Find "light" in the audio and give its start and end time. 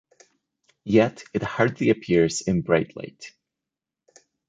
2.97-3.33